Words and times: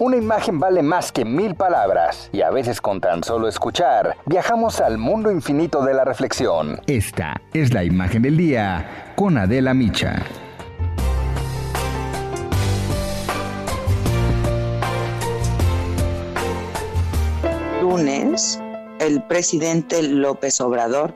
Una 0.00 0.16
imagen 0.16 0.60
vale 0.60 0.80
más 0.80 1.10
que 1.10 1.24
mil 1.24 1.56
palabras 1.56 2.30
y 2.30 2.42
a 2.42 2.50
veces 2.50 2.80
con 2.80 3.00
tan 3.00 3.24
solo 3.24 3.48
escuchar 3.48 4.16
viajamos 4.26 4.80
al 4.80 4.96
mundo 4.96 5.28
infinito 5.32 5.84
de 5.84 5.92
la 5.92 6.04
reflexión. 6.04 6.80
Esta 6.86 7.42
es 7.52 7.74
la 7.74 7.82
imagen 7.82 8.22
del 8.22 8.36
día 8.36 9.12
con 9.16 9.36
Adela 9.36 9.74
Micha. 9.74 10.24
Lunes, 17.82 18.60
el 19.00 19.20
presidente 19.24 20.00
López 20.04 20.60
Obrador 20.60 21.12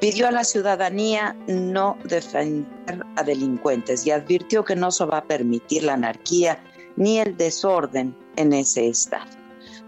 pidió 0.00 0.28
a 0.28 0.30
la 0.30 0.44
ciudadanía 0.44 1.34
no 1.48 1.98
defender 2.04 3.04
a 3.16 3.24
delincuentes 3.24 4.06
y 4.06 4.12
advirtió 4.12 4.64
que 4.64 4.76
no 4.76 4.92
se 4.92 5.06
va 5.06 5.18
a 5.18 5.24
permitir 5.24 5.82
la 5.82 5.94
anarquía 5.94 6.60
ni 6.96 7.18
el 7.18 7.36
desorden 7.36 8.16
en 8.36 8.52
ese 8.52 8.88
estado. 8.88 9.30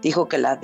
Dijo 0.01 0.29
que 0.29 0.37
la 0.37 0.59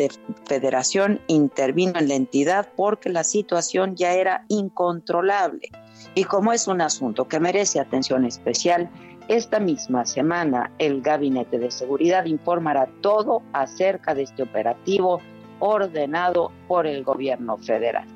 federación 0.46 1.20
intervino 1.28 2.00
en 2.00 2.08
la 2.08 2.16
entidad 2.16 2.70
porque 2.76 3.10
la 3.10 3.24
situación 3.24 3.96
ya 3.96 4.14
era 4.14 4.46
incontrolable 4.48 5.70
y 6.14 6.24
como 6.24 6.54
es 6.54 6.68
un 6.68 6.82
asunto 6.82 7.28
que 7.28 7.40
merece 7.40 7.80
atención 7.80 8.26
especial, 8.26 8.90
esta 9.28 9.60
misma 9.60 10.06
semana 10.06 10.72
el 10.78 11.02
Gabinete 11.02 11.58
de 11.58 11.72
Seguridad 11.72 12.26
informará 12.26 12.88
todo 13.02 13.42
acerca 13.54 14.14
de 14.14 14.24
este 14.24 14.44
operativo 14.44 15.22
ordenado 15.60 16.52
por 16.68 16.86
el 16.88 17.04
gobierno 17.04 17.58
federal. 17.58 18.08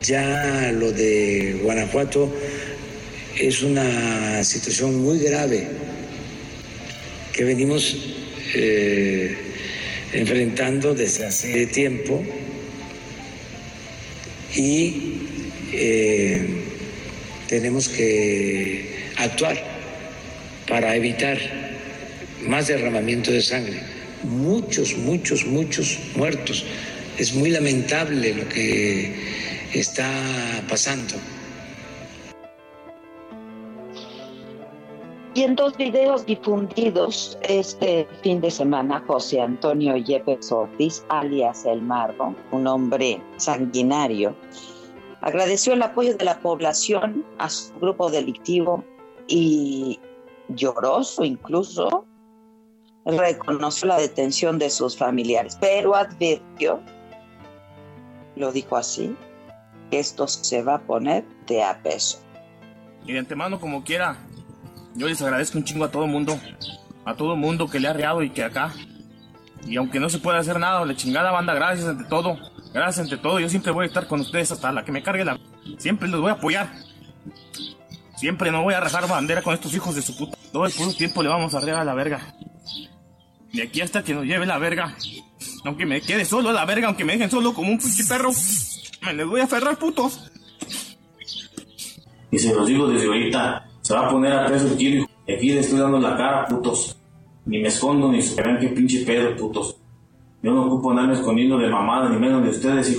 Ya 0.00 0.72
lo 0.72 0.92
de 0.92 1.60
Guanajuato 1.62 2.32
es 3.38 3.62
una 3.62 4.42
situación 4.44 5.02
muy 5.02 5.18
grave 5.18 5.68
que 7.32 7.44
venimos 7.44 7.96
eh, 8.54 9.36
enfrentando 10.12 10.94
desde 10.94 11.26
hace 11.26 11.66
tiempo 11.66 12.22
y 14.54 15.14
eh, 15.72 16.46
tenemos 17.48 17.88
que 17.88 19.10
actuar 19.16 19.62
para 20.68 20.94
evitar 20.94 21.38
más 22.46 22.68
derramamiento 22.68 23.30
de 23.32 23.40
sangre. 23.42 23.80
Muchos, 24.22 24.96
muchos, 24.96 25.46
muchos 25.46 25.98
muertos. 26.14 26.64
Es 27.18 27.34
muy 27.34 27.50
lamentable 27.50 28.34
lo 28.34 28.48
que 28.48 29.12
está 29.72 30.64
pasando. 30.68 31.14
Y 35.34 35.44
en 35.44 35.56
dos 35.56 35.74
videos 35.78 36.26
difundidos 36.26 37.38
este 37.42 38.06
fin 38.22 38.42
de 38.42 38.50
semana, 38.50 39.02
José 39.06 39.40
Antonio 39.40 39.96
Yepes 39.96 40.52
Ortiz, 40.52 41.02
alias 41.08 41.64
El 41.64 41.80
Marro, 41.80 42.34
un 42.50 42.66
hombre 42.66 43.22
sanguinario, 43.38 44.36
agradeció 45.22 45.72
el 45.72 45.82
apoyo 45.82 46.14
de 46.16 46.24
la 46.26 46.38
población 46.40 47.24
a 47.38 47.48
su 47.48 47.72
grupo 47.80 48.10
delictivo 48.10 48.84
y 49.26 49.98
lloroso 50.48 51.24
incluso 51.24 52.04
reconoció 53.06 53.88
la 53.88 53.98
detención 53.98 54.58
de 54.58 54.68
sus 54.68 54.96
familiares, 54.98 55.56
pero 55.58 55.94
advirtió, 55.94 56.80
lo 58.36 58.52
dijo 58.52 58.76
así, 58.76 59.16
que 59.90 59.98
esto 59.98 60.28
se 60.28 60.62
va 60.62 60.74
a 60.74 60.80
poner 60.82 61.24
de 61.46 61.62
a 61.62 61.82
peso. 61.82 62.18
Y 63.06 63.12
de 63.14 63.18
antemano, 63.18 63.58
como 63.58 63.82
quiera, 63.82 64.18
yo 64.94 65.08
les 65.08 65.20
agradezco 65.22 65.58
un 65.58 65.64
chingo 65.64 65.84
a 65.84 65.90
todo 65.90 66.06
mundo, 66.06 66.38
a 67.04 67.14
todo 67.14 67.36
mundo 67.36 67.68
que 67.68 67.80
le 67.80 67.88
ha 67.88 67.92
reado 67.92 68.22
y 68.22 68.30
que 68.30 68.44
acá. 68.44 68.72
Y 69.66 69.76
aunque 69.76 70.00
no 70.00 70.08
se 70.08 70.18
pueda 70.18 70.38
hacer 70.38 70.58
nada, 70.58 70.84
la 70.84 70.96
chingada 70.96 71.30
banda, 71.30 71.54
gracias 71.54 71.88
ante 71.88 72.04
todo. 72.04 72.36
Gracias 72.72 73.04
ante 73.04 73.16
todo. 73.16 73.38
Yo 73.38 73.48
siempre 73.48 73.72
voy 73.72 73.84
a 73.84 73.86
estar 73.88 74.06
con 74.06 74.20
ustedes 74.20 74.50
hasta 74.50 74.72
la 74.72 74.84
que 74.84 74.92
me 74.92 75.02
cargue 75.02 75.24
la. 75.24 75.38
Siempre 75.78 76.08
los 76.08 76.20
voy 76.20 76.30
a 76.30 76.34
apoyar. 76.34 76.72
Siempre 78.16 78.50
no 78.50 78.62
voy 78.62 78.74
a 78.74 78.80
rajar 78.80 79.08
bandera 79.08 79.42
con 79.42 79.54
estos 79.54 79.74
hijos 79.74 79.94
de 79.94 80.02
su 80.02 80.16
puta. 80.16 80.36
Todo 80.52 80.66
el 80.66 80.72
puro 80.72 80.92
tiempo 80.92 81.22
le 81.22 81.28
vamos 81.28 81.54
a 81.54 81.58
arrear 81.58 81.78
a 81.78 81.84
la 81.84 81.94
verga. 81.94 82.34
De 83.52 83.62
aquí 83.62 83.80
hasta 83.80 84.02
que 84.02 84.14
nos 84.14 84.24
lleve 84.24 84.46
la 84.46 84.58
verga. 84.58 84.96
Aunque 85.64 85.86
me 85.86 86.00
quede 86.00 86.24
solo 86.24 86.52
la 86.52 86.64
verga, 86.64 86.88
aunque 86.88 87.04
me 87.04 87.12
dejen 87.12 87.30
solo 87.30 87.52
como 87.52 87.70
un 87.70 87.78
pinche 87.78 88.04
perro. 88.04 88.30
Me 89.02 89.14
les 89.14 89.26
voy 89.26 89.40
a 89.40 89.44
aferrar, 89.44 89.78
putos. 89.78 90.30
Y 92.30 92.38
se 92.38 92.54
los 92.54 92.66
digo 92.66 92.88
desde 92.88 93.06
ahorita. 93.06 93.71
Se 93.82 93.94
va 93.94 94.06
a 94.06 94.10
poner 94.10 94.32
a 94.32 94.46
peso 94.46 94.68
el. 94.68 95.06
Y 95.26 95.32
aquí 95.32 95.52
le 95.52 95.60
estoy 95.60 95.80
dando 95.80 95.98
la 95.98 96.16
cara, 96.16 96.46
putos. 96.46 96.96
Ni 97.44 97.60
me 97.60 97.68
escondo, 97.68 98.10
ni 98.10 98.22
se 98.22 98.40
vean 98.40 98.58
qué 98.58 98.68
pinche 98.68 99.04
pedo, 99.04 99.36
putos. 99.36 99.76
Yo 100.40 100.52
no 100.52 100.66
ocupo 100.66 100.90
andarme 100.90 101.14
escondiendo 101.14 101.58
de 101.58 101.68
mamada, 101.68 102.08
ni 102.08 102.16
menos 102.16 102.44
de 102.44 102.50
ustedes. 102.50 102.96
Y 102.96 102.98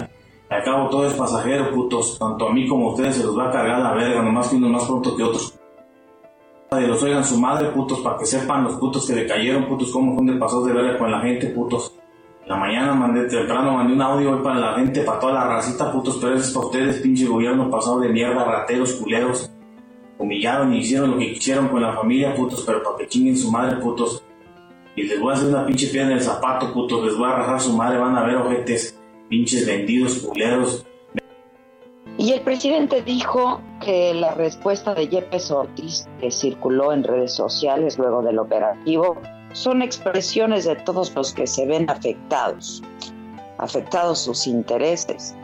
al 0.49 0.63
cabo 0.63 0.89
todo 0.89 1.07
es 1.07 1.13
pasajero, 1.13 1.71
putos. 1.71 2.19
Tanto 2.19 2.49
a 2.49 2.53
mí 2.53 2.67
como 2.67 2.89
a 2.89 2.91
ustedes 2.91 3.15
se 3.15 3.23
los 3.23 3.37
va 3.37 3.47
a 3.47 3.51
cargar 3.51 3.79
la 3.79 3.93
verga, 3.93 4.21
nomás 4.21 4.49
que 4.49 4.57
uno 4.57 4.69
más 4.69 4.83
pronto 4.83 5.15
que 5.15 5.23
otros. 5.23 5.57
De 6.71 6.87
los 6.87 7.01
oigan 7.03 7.23
su 7.23 7.39
madre, 7.39 7.69
putos, 7.69 7.99
para 7.99 8.17
que 8.17 8.25
sepan 8.25 8.65
los 8.65 8.75
putos 8.75 9.07
que 9.07 9.15
le 9.15 9.27
cayeron, 9.27 9.67
putos, 9.67 9.91
cómo 9.91 10.15
fue 10.15 10.25
de 10.25 10.37
pasó 10.37 10.65
de 10.65 10.73
verga 10.73 10.97
con 10.97 11.11
la 11.11 11.21
gente, 11.21 11.47
putos. 11.47 11.93
La 12.47 12.57
mañana 12.57 12.93
mandé 12.93 13.25
temprano, 13.25 13.73
mandé 13.73 13.93
un 13.93 14.01
audio 14.01 14.31
hoy 14.31 14.43
para 14.43 14.59
la 14.59 14.73
gente, 14.73 15.01
para 15.01 15.19
toda 15.19 15.33
la 15.33 15.47
racita, 15.47 15.91
putos, 15.91 16.17
pero 16.19 16.35
es 16.35 16.51
para 16.51 16.65
ustedes, 16.65 16.97
pinche 16.97 17.25
gobierno 17.25 17.69
pasado 17.69 17.99
de 17.99 18.09
mierda, 18.09 18.43
rateros, 18.43 18.93
culeros 18.93 19.52
humillaron 20.17 20.73
y 20.73 20.79
hicieron 20.79 21.11
lo 21.11 21.17
que 21.17 21.33
quisieron 21.33 21.67
con 21.67 21.81
la 21.81 21.93
familia, 21.93 22.35
putos, 22.35 22.63
pero 22.65 22.81
para 22.83 22.97
que 22.97 23.07
chinguen 23.07 23.37
su 23.37 23.51
madre, 23.51 23.77
putos. 23.77 24.23
Y 24.95 25.03
les 25.03 25.19
voy 25.19 25.31
a 25.31 25.35
hacer 25.35 25.49
una 25.49 25.65
pinche 25.65 25.87
piedra 25.87 26.07
en 26.07 26.13
el 26.13 26.21
zapato, 26.21 26.71
putos, 26.71 27.03
les 27.05 27.17
voy 27.17 27.29
a 27.29 27.35
rajar 27.35 27.59
su 27.59 27.73
madre, 27.73 27.97
van 27.97 28.15
a 28.15 28.23
ver 28.23 28.35
ojetes, 28.35 28.99
pinches 29.27 29.65
vendidos, 29.65 30.19
culeros. 30.19 30.85
Y 32.17 32.31
el 32.31 32.41
presidente 32.41 33.01
dijo 33.01 33.59
que 33.83 34.13
la 34.13 34.35
respuesta 34.35 34.93
de 34.93 35.07
Yepes 35.07 35.49
Ortiz, 35.49 36.07
que 36.19 36.29
circuló 36.29 36.93
en 36.93 37.03
redes 37.03 37.33
sociales 37.33 37.97
luego 37.97 38.21
del 38.21 38.37
operativo, 38.37 39.17
son 39.53 39.81
expresiones 39.81 40.65
de 40.65 40.75
todos 40.75 41.13
los 41.15 41.33
que 41.33 41.47
se 41.47 41.65
ven 41.65 41.89
afectados, 41.89 42.83
afectados 43.57 44.19
sus 44.19 44.45
intereses, 44.45 45.35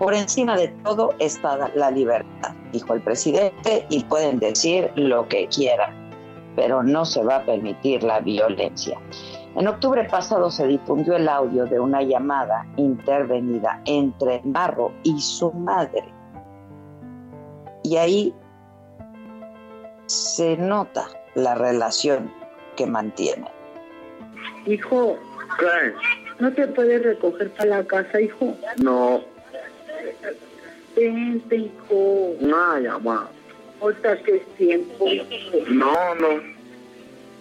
por 0.00 0.14
encima 0.14 0.56
de 0.56 0.68
todo 0.82 1.14
está 1.18 1.70
la 1.74 1.90
libertad, 1.90 2.54
dijo 2.72 2.94
el 2.94 3.02
presidente, 3.02 3.84
y 3.90 4.02
pueden 4.04 4.38
decir 4.38 4.90
lo 4.96 5.28
que 5.28 5.46
quieran, 5.48 6.10
pero 6.56 6.82
no 6.82 7.04
se 7.04 7.22
va 7.22 7.36
a 7.36 7.44
permitir 7.44 8.02
la 8.02 8.18
violencia. 8.20 8.98
En 9.56 9.68
octubre 9.68 10.02
pasado 10.04 10.50
se 10.50 10.66
difundió 10.66 11.16
el 11.16 11.28
audio 11.28 11.66
de 11.66 11.78
una 11.78 12.00
llamada 12.02 12.66
intervenida 12.76 13.82
entre 13.84 14.40
Barro 14.42 14.90
y 15.02 15.20
su 15.20 15.52
madre. 15.52 16.04
Y 17.82 17.98
ahí 17.98 18.34
se 20.06 20.56
nota 20.56 21.08
la 21.34 21.56
relación 21.56 22.32
que 22.74 22.86
mantienen. 22.86 23.50
Hijo, 24.64 25.18
¿no 26.38 26.52
te 26.54 26.68
puedes 26.68 27.02
recoger 27.02 27.52
para 27.52 27.68
la 27.68 27.84
casa, 27.84 28.18
hijo? 28.18 28.54
No, 28.78 29.20
Vente, 30.96 31.56
hijo. 31.56 32.36
No, 32.40 32.80
ya 32.80 32.96
va. 32.98 33.30
Ahorita 33.80 34.22
que 34.22 34.36
es 34.36 34.46
tiempo. 34.56 35.06
No, 35.68 36.14
no. 36.16 36.60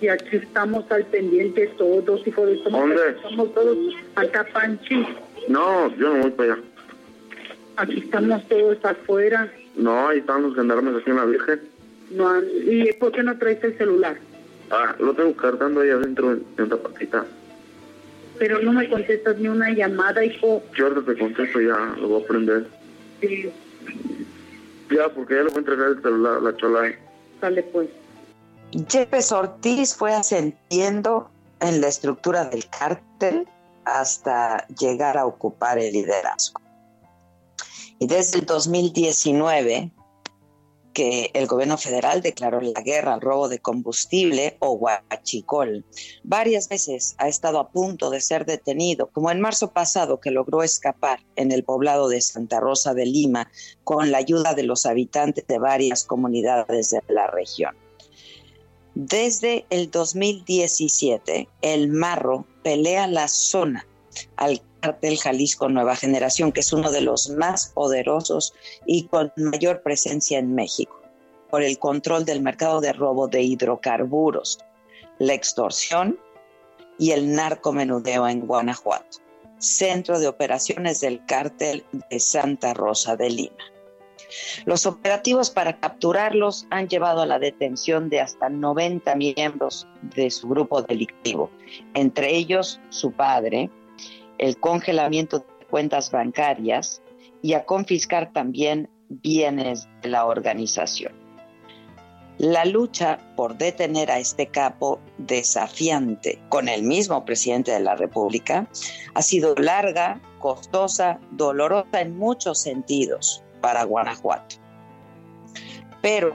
Y 0.02 0.08
aquí 0.08 0.38
estamos 0.38 0.90
al 0.92 1.06
pendiente 1.06 1.68
todos, 1.78 2.26
hijo 2.26 2.46
de 2.46 2.56
somos, 2.64 2.80
¿Dónde? 2.80 3.10
Estamos 3.10 3.54
todos 3.54 3.78
acá, 4.16 4.48
Panchi. 4.54 5.06
No, 5.50 5.94
yo 5.98 6.14
no 6.14 6.22
voy 6.22 6.32
para 6.32 6.54
allá. 6.54 6.64
Aquí 7.76 8.00
estamos 8.00 8.48
todos 8.48 8.78
afuera. 8.86 9.52
No, 9.76 10.08
ahí 10.08 10.20
están 10.20 10.44
los 10.44 10.56
gendarmes 10.56 10.96
aquí 10.96 11.10
en 11.10 11.16
la 11.18 11.26
Virgen. 11.26 11.62
No, 12.12 12.42
¿Y 12.42 12.92
por 12.94 13.12
qué 13.12 13.24
no 13.24 13.38
traes 13.38 13.64
el 13.64 13.78
celular? 13.78 14.18
Ah, 14.72 14.96
lo 15.00 15.14
tengo 15.14 15.36
cargando 15.36 15.82
ahí 15.82 15.90
adentro 15.90 16.32
en, 16.32 16.46
en 16.58 16.70
la 16.70 16.78
patita. 16.78 17.26
Pero 18.40 18.62
no 18.62 18.72
me 18.74 18.90
contestas 18.90 19.38
ni 19.38 19.48
una 19.48 19.70
llamada, 19.72 20.24
hijo. 20.24 20.64
Yo 20.76 20.88
ahorita 20.88 21.14
te 21.14 21.20
contesto 21.20 21.60
ya, 21.62 21.96
lo 22.00 22.08
voy 22.08 22.24
a 22.24 22.28
prender. 22.28 22.68
Sí, 23.22 23.52
Ya, 24.90 25.10
porque 25.10 25.36
ya 25.36 25.42
le 25.44 25.50
voy 25.50 25.58
a 25.58 25.60
entregar 25.60 25.88
el 25.90 26.02
celular 26.02 26.38
a 26.38 26.42
la 26.42 26.56
chola. 26.58 26.92
sale 27.42 27.64
pues. 27.64 27.90
Yepes 28.72 29.32
Ortiz 29.32 29.94
fue 29.96 30.14
ascendiendo 30.14 31.30
en 31.60 31.82
la 31.82 31.88
estructura 31.88 32.46
del 32.46 32.64
cártel 32.70 33.48
hasta 33.86 34.66
llegar 34.68 35.18
a 35.18 35.26
ocupar 35.26 35.78
el 35.80 35.92
liderazgo. 35.92 36.62
Y 38.00 38.08
desde 38.08 38.40
el 38.40 38.46
2019, 38.46 39.92
que 40.94 41.32
el 41.34 41.48
gobierno 41.48 41.78
federal 41.78 42.22
declaró 42.22 42.62
la 42.62 42.82
guerra 42.82 43.14
al 43.14 43.22
robo 43.22 43.50
de 43.50 43.60
combustible 43.60 44.58
o 44.60 44.74
huachicol. 44.74 45.86
Varias 46.24 46.68
veces 46.68 47.16
ha 47.18 47.28
estado 47.28 47.60
a 47.60 47.70
punto 47.70 48.10
de 48.10 48.22
ser 48.22 48.46
detenido, 48.46 49.10
como 49.12 49.32
en 49.32 49.42
marzo 49.42 49.72
pasado 49.72 50.20
que 50.20 50.32
logró 50.32 50.64
escapar 50.64 51.20
en 51.36 51.52
el 51.52 51.64
poblado 51.64 52.10
de 52.10 52.22
Santa 52.22 52.60
Rosa 52.60 52.94
de 52.94 53.06
Lima 53.06 53.52
con 53.84 54.12
la 54.12 54.18
ayuda 54.18 54.54
de 54.54 54.64
los 54.64 54.86
habitantes 54.86 55.46
de 55.48 55.60
varias 55.60 56.04
comunidades 56.04 56.92
de 56.92 57.02
la 57.08 57.28
región. 57.28 57.76
Desde 58.96 59.66
el 59.70 59.92
2017, 59.92 61.48
el 61.62 61.88
Marro 61.88 62.46
pelea 62.64 63.08
la 63.08 63.28
zona 63.28 63.86
al 64.36 64.62
cártel 64.80 65.18
Jalisco 65.18 65.70
Nueva 65.70 65.96
Generación, 65.96 66.52
que 66.52 66.62
es 66.62 66.74
uno 66.74 66.92
de 66.92 67.02
los 67.02 67.30
más 67.30 67.72
poderosos 67.74 68.54
y 68.86 69.08
con 69.08 69.32
mayor 69.36 69.82
presencia 69.82 70.40
en 70.40 70.56
México, 70.56 71.02
por 71.50 71.64
el 71.64 71.80
control 71.80 72.26
del 72.26 72.42
mercado 72.42 72.82
de 72.82 72.94
robo 72.94 73.28
de 73.28 73.42
hidrocarburos, 73.42 74.60
la 75.18 75.34
extorsión 75.34 76.20
y 76.98 77.12
el 77.12 77.34
narcomenudeo 77.34 78.28
en 78.28 78.42
Guanajuato, 78.42 79.20
centro 79.58 80.20
de 80.20 80.28
operaciones 80.28 81.02
del 81.02 81.26
cártel 81.26 81.86
de 82.10 82.20
Santa 82.20 82.74
Rosa 82.74 83.16
de 83.16 83.30
Lima. 83.30 83.64
Los 84.66 84.86
operativos 84.86 85.50
para 85.50 85.80
capturarlos 85.80 86.68
han 86.70 86.88
llevado 86.88 87.22
a 87.22 87.26
la 87.26 87.40
detención 87.40 88.10
de 88.10 88.20
hasta 88.20 88.50
90 88.50 89.16
miembros 89.16 89.88
de 90.16 90.30
su 90.30 90.48
grupo 90.48 90.82
delictivo, 90.82 91.50
entre 91.94 92.36
ellos 92.36 92.80
su 92.90 93.12
padre, 93.12 93.70
el 94.40 94.58
congelamiento 94.60 95.40
de 95.40 95.66
cuentas 95.68 96.12
bancarias 96.12 97.02
y 97.42 97.54
a 97.54 97.66
confiscar 97.66 98.34
también 98.34 98.90
bienes 99.10 99.88
de 100.02 100.10
la 100.10 100.26
organización. 100.26 101.14
La 102.38 102.64
lucha 102.64 103.20
por 103.36 103.58
detener 103.58 104.10
a 104.10 104.18
este 104.18 104.48
capo 104.48 105.02
desafiante 105.18 106.42
con 106.48 106.70
el 106.70 106.84
mismo 106.84 107.26
presidente 107.26 107.72
de 107.72 107.82
la 107.82 107.96
República 107.96 108.70
ha 109.14 109.22
sido 109.22 109.56
larga, 109.56 110.22
costosa, 110.40 111.20
dolorosa 111.32 112.00
en 112.00 112.18
muchos 112.18 112.62
sentidos 112.62 113.44
para 113.60 113.84
Guanajuato. 113.84 114.56
Pero, 116.02 116.34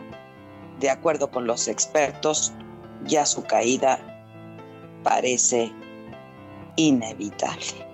de 0.78 0.90
acuerdo 0.90 1.30
con 1.30 1.46
los 1.46 1.68
expertos, 1.68 2.52
ya 3.06 3.24
su 3.24 3.42
caída 3.44 3.98
parece 5.02 5.72
inevitable. 6.76 7.93